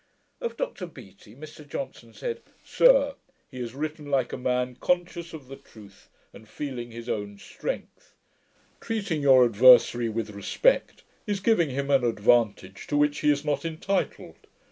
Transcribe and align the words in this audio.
Of 0.41 0.57
Dr 0.57 0.87
Beattie, 0.87 1.35
Mr 1.35 1.63
Johnson 1.67 2.11
said, 2.15 2.41
'Sir, 2.65 3.13
he 3.51 3.59
has 3.59 3.75
written 3.75 4.09
like 4.09 4.33
a 4.33 4.35
man 4.39 4.77
conscious 4.77 5.31
of 5.31 5.47
the 5.47 5.55
truth, 5.57 6.09
and 6.33 6.49
feeling 6.49 6.89
his 6.89 7.07
own 7.07 7.37
strength. 7.37 8.15
Treating 8.79 9.21
your 9.21 9.45
adversary 9.45 10.09
with 10.09 10.31
respect, 10.31 11.03
is 11.27 11.39
giving 11.39 11.69
him 11.69 11.91
an 11.91 12.03
advantage 12.03 12.87
to 12.87 12.97
which 12.97 13.19
he 13.19 13.29
is 13.29 13.45
not 13.45 13.63
entitled. 13.63 14.37